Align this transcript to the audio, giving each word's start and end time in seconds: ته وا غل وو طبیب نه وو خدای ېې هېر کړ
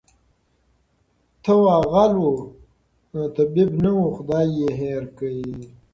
ته 1.43 1.53
وا 1.61 1.77
غل 1.91 2.13
وو 2.23 2.33
طبیب 3.35 3.71
نه 3.83 3.91
وو 3.97 4.07
خدای 4.15 4.47
ېې 4.61 4.69
هېر 4.79 5.03
کړ 5.17 5.27